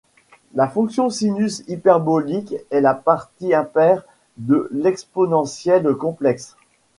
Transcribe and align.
La 0.55 0.67
fonction 0.67 1.11
sinus 1.11 1.61
hyperbolique 1.67 2.55
est 2.71 2.81
la 2.81 2.95
partie 2.95 3.53
impaire 3.53 4.03
de 4.37 4.67
l'exponentielle 4.71 5.93
complexe. 5.93 6.57